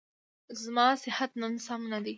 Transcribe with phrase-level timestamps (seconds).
[0.61, 2.09] زما صحت نن سم نه دی.